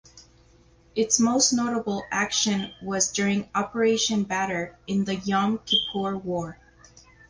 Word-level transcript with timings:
Its 0.95 1.19
most 1.19 1.53
notable 1.53 2.03
action 2.09 2.71
was 2.81 3.11
during 3.11 3.47
Operation 3.53 4.23
Badr 4.23 4.73
in 4.87 5.05
the 5.05 5.13
Yom 5.17 5.59
Kippur 5.59 6.17
War. 6.17 6.57